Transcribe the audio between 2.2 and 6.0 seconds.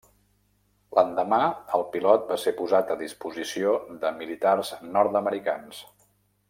va ser posat a disposició de militars nord-americans.